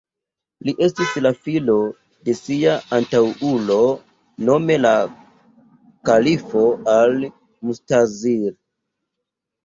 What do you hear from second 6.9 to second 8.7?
Al-Mustazhir.